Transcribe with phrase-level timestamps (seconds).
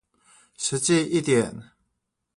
[0.57, 1.73] 實際一點